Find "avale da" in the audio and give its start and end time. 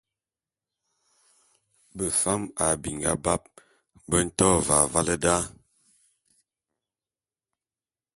4.83-5.35